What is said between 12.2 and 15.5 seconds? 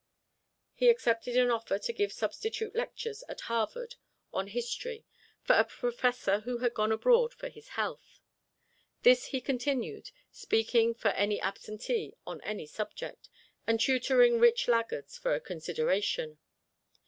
on any subject, and tutoring rich laggards for a